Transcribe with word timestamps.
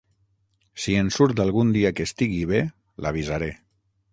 Si 0.85 0.95
en 1.01 1.11
surt 1.17 1.41
algun 1.45 1.73
dia 1.75 1.91
que 1.99 2.09
estigui 2.11 2.43
bé, 2.53 2.63
l'avisaré. 3.07 3.53